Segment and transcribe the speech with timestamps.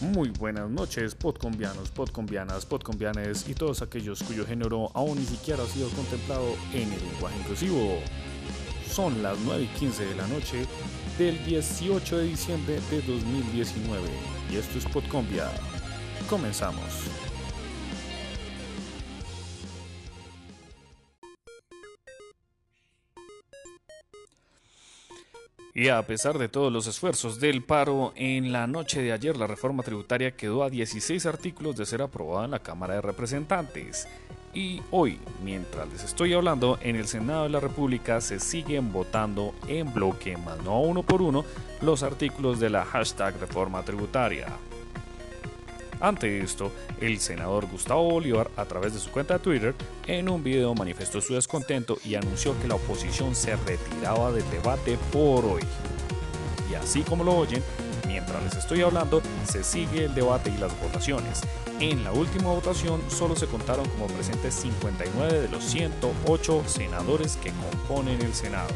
[0.00, 5.66] Muy buenas noches, podcombianos, podcombianas, podcombianes y todos aquellos cuyo género aún ni siquiera ha
[5.66, 7.98] sido contemplado en el lenguaje inclusivo.
[8.90, 10.64] Son las 9 y 15 de la noche
[11.18, 14.08] del 18 de diciembre de 2019
[14.50, 15.50] y esto es Podcombia.
[16.30, 17.29] Comenzamos.
[25.74, 29.46] Y a pesar de todos los esfuerzos del paro, en la noche de ayer la
[29.46, 34.08] reforma tributaria quedó a 16 artículos de ser aprobada en la Cámara de Representantes.
[34.52, 39.54] Y hoy, mientras les estoy hablando, en el Senado de la República se siguen votando
[39.68, 41.44] en bloque, más no uno por uno,
[41.82, 44.48] los artículos de la hashtag reforma tributaria.
[46.00, 49.74] Ante esto, el senador Gustavo Bolívar, a través de su cuenta de Twitter,
[50.06, 54.96] en un video manifestó su descontento y anunció que la oposición se retiraba del debate
[55.12, 55.62] por hoy.
[56.70, 57.62] Y así como lo oyen,
[58.06, 61.42] mientras les estoy hablando, se sigue el debate y las votaciones.
[61.80, 67.52] En la última votación solo se contaron como presentes 59 de los 108 senadores que
[67.52, 68.70] componen el Senado.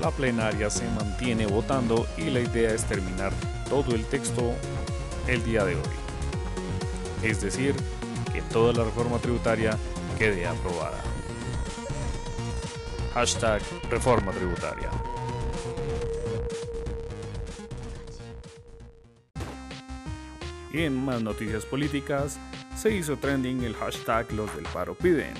[0.00, 3.32] La plenaria se mantiene votando y la idea es terminar
[3.68, 4.54] todo el texto
[5.26, 5.82] el día de hoy.
[7.22, 7.74] Es decir,
[8.32, 9.76] que toda la reforma tributaria
[10.16, 11.02] quede aprobada.
[13.14, 14.90] Hashtag reforma tributaria.
[20.72, 22.38] Y en más noticias políticas,
[22.76, 25.34] se hizo trending el hashtag los del paro piden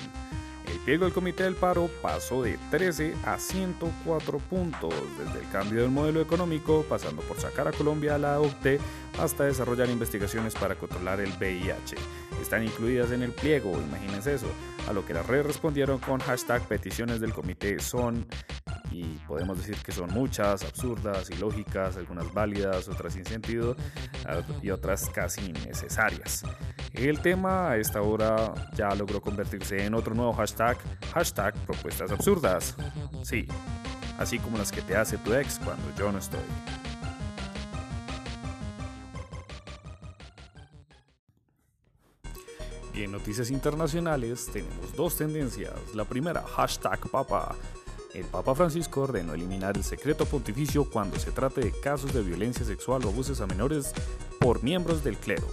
[0.79, 5.81] el pliego del Comité del Paro pasó de 13 a 104 puntos, desde el cambio
[5.81, 8.79] del modelo económico, pasando por sacar a Colombia a la OCDE,
[9.19, 11.95] hasta desarrollar investigaciones para controlar el VIH.
[12.41, 14.47] Están incluidas en el pliego, imagínense eso,
[14.87, 18.25] a lo que las redes respondieron con hashtag peticiones del comité son
[18.91, 23.75] y podemos decir que son muchas, absurdas, ilógicas, algunas válidas, otras sin sentido
[24.61, 26.43] y otras casi innecesarias.
[26.93, 30.77] El tema a esta hora ya logró convertirse en otro nuevo hashtag,
[31.13, 32.75] hashtag propuestas absurdas.
[33.23, 33.47] Sí,
[34.17, 36.39] así como las que te hace tu ex cuando yo no estoy.
[42.93, 45.73] Y en noticias internacionales tenemos dos tendencias.
[45.95, 47.55] La primera, hashtag papa.
[48.13, 52.65] El Papa Francisco ordenó eliminar el secreto pontificio cuando se trate de casos de violencia
[52.65, 53.93] sexual o abusos a menores
[54.39, 55.47] por miembros del clero.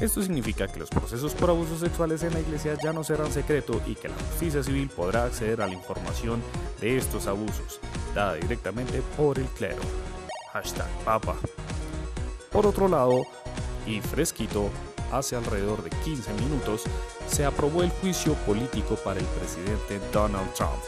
[0.00, 3.82] Esto significa que los procesos por abusos sexuales en la iglesia ya no serán secreto
[3.86, 6.42] y que la justicia civil podrá acceder a la información
[6.80, 7.78] de estos abusos,
[8.14, 9.82] dada directamente por el clero.
[10.52, 11.36] Hashtag Papa.
[12.50, 13.26] Por otro lado,
[13.86, 14.70] y fresquito,
[15.12, 16.84] hace alrededor de 15 minutos,
[17.28, 20.82] se aprobó el juicio político para el presidente Donald Trump.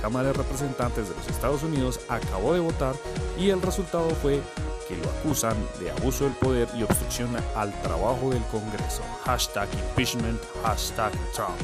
[0.00, 2.94] Cámara de Representantes de los Estados Unidos acabó de votar
[3.38, 4.40] y el resultado fue
[4.88, 9.02] que lo acusan de abuso del poder y obstrucción al trabajo del Congreso.
[9.24, 11.54] Hashtag impeachment, hashtag Trump.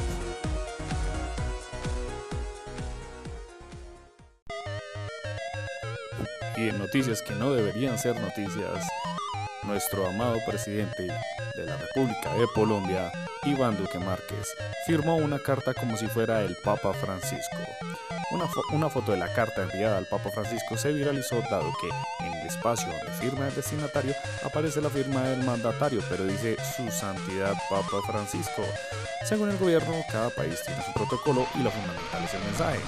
[6.55, 8.87] Y en noticias que no deberían ser noticias,
[9.63, 13.11] nuestro amado presidente de la República de Colombia,
[13.43, 14.47] Iván Duque Márquez,
[14.85, 17.57] firmó una carta como si fuera el Papa Francisco.
[18.73, 21.87] Una, foto de la carta enviada al Papa Francisco se viralizó dado que
[22.25, 26.91] en el espacio donde firma el destinatario aparece la firma del mandatario, pero dice Su
[26.91, 28.63] Santidad Papa Francisco.
[29.25, 32.79] Según el gobierno, cada país tiene su protocolo y lo fundamental es el mensaje.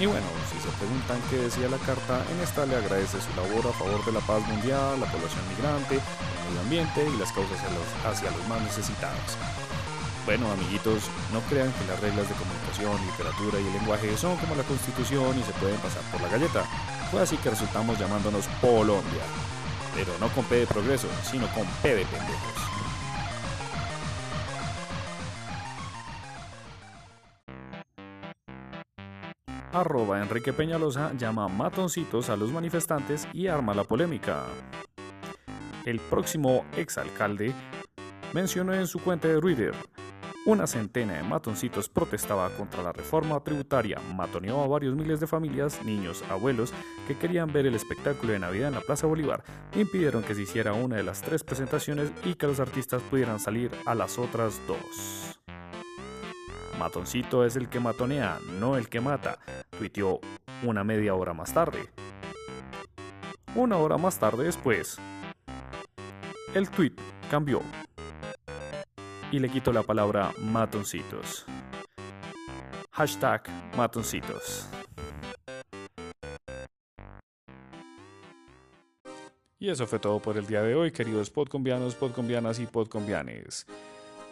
[0.00, 3.66] Y bueno, si se preguntan qué decía la carta, en esta le agradece su labor
[3.68, 7.58] a favor de la paz mundial, la población migrante, el medio ambiente y las causas
[8.04, 9.36] hacia los más necesitados.
[10.30, 14.62] Bueno, amiguitos, no crean que las reglas de comunicación, literatura y lenguaje son como la
[14.62, 16.62] constitución y se pueden pasar por la galleta.
[17.10, 19.24] Fue así que resultamos llamándonos Colombia.
[19.92, 22.54] Pero no con P de progreso, sino con P de pendejos.
[29.72, 34.44] Arroba Enrique Peñalosa llama matoncitos a los manifestantes y arma la polémica.
[35.84, 37.52] El próximo exalcalde
[38.32, 39.74] mencionó en su cuenta de Twitter
[40.46, 45.84] una centena de matoncitos protestaba contra la reforma tributaria, matoneó a varios miles de familias,
[45.84, 46.72] niños, abuelos,
[47.06, 49.44] que querían ver el espectáculo de Navidad en la Plaza Bolívar,
[49.74, 53.70] impidieron que se hiciera una de las tres presentaciones y que los artistas pudieran salir
[53.84, 55.38] a las otras dos.
[56.78, 59.38] Matoncito es el que matonea, no el que mata,
[59.78, 60.20] tuiteó
[60.62, 61.90] una media hora más tarde.
[63.54, 64.96] Una hora más tarde después,
[66.54, 66.94] el tweet
[67.30, 67.60] cambió
[69.32, 71.46] y le quito la palabra matoncitos.
[72.92, 73.42] Hashtag
[73.76, 74.68] matoncitos.
[79.58, 83.66] Y eso fue todo por el día de hoy, queridos podcombianos, podcombianas y podcombianes.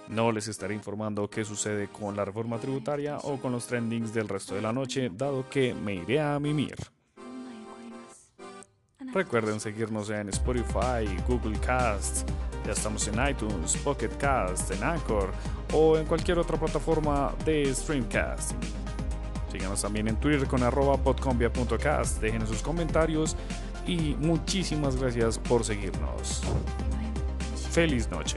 [0.08, 4.26] No les estaré informando qué sucede con la reforma tributaria o con los trendings del
[4.26, 6.76] resto de la noche, dado que me iré a mimir.
[9.12, 12.28] Recuerden seguirnos en Spotify, Google Cast,
[12.64, 15.30] ya estamos en iTunes, Pocket Cast, en Anchor
[15.72, 18.52] o en cualquier otra plataforma de Streamcast.
[19.50, 23.36] Síganos también en Twitter con arroba podcombia.cast, dejen sus comentarios
[23.86, 26.42] y muchísimas gracias por seguirnos.
[27.70, 28.36] Feliz noche.